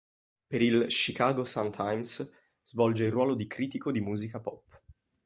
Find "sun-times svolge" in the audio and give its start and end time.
1.45-3.05